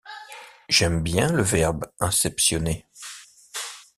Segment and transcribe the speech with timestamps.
[0.67, 2.87] J’aime bien le verbe «inceptionner».